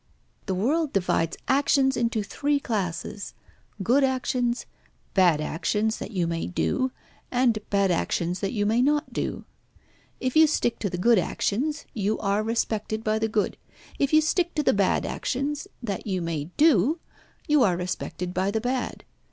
The 0.47 0.55
world 0.55 0.93
divides 0.93 1.37
actions 1.47 1.95
into 1.95 2.23
three 2.23 2.59
classes: 2.59 3.35
good 3.83 4.03
actions, 4.03 4.65
bad 5.13 5.39
actions 5.39 5.97
that 5.99 6.09
you 6.09 6.25
may 6.25 6.47
do, 6.47 6.89
and 7.29 7.59
bad 7.69 7.91
actions 7.91 8.39
that 8.39 8.51
you 8.51 8.65
may 8.65 8.81
not 8.81 9.13
do. 9.13 9.45
If 10.19 10.35
you 10.35 10.47
stick 10.47 10.79
to 10.79 10.89
the 10.89 10.97
good 10.97 11.19
actions, 11.19 11.85
you 11.93 12.17
are 12.17 12.41
respected 12.41 13.03
by 13.03 13.19
the 13.19 13.29
good. 13.29 13.57
If 13.99 14.11
you 14.11 14.21
stick 14.21 14.55
to 14.55 14.63
the 14.63 14.73
bad 14.73 15.05
actions 15.05 15.67
that 15.83 16.07
you 16.07 16.19
may 16.19 16.45
do, 16.57 16.99
you 17.47 17.61
are 17.61 17.77
respected 17.77 18.33
by 18.33 18.49
the 18.49 18.59
bad. 18.61 19.03